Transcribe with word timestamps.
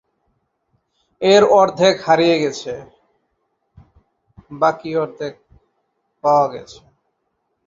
এর 1.21 1.43
অর্ধেক 1.53 1.95
হারিয়ে 2.05 2.37
গেছে। 2.39 2.73